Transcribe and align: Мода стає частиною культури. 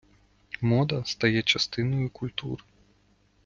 Мода 0.61 1.03
стає 1.05 1.41
частиною 1.43 2.09
культури. 2.09 2.63